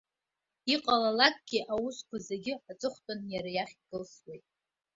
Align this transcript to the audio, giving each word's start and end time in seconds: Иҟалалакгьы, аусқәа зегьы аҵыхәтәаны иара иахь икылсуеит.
Иҟалалакгьы, 0.73 1.59
аусқәа 1.73 2.17
зегьы 2.27 2.53
аҵыхәтәаны 2.71 3.25
иара 3.33 3.49
иахь 3.55 3.73
икылсуеит. 3.77 4.45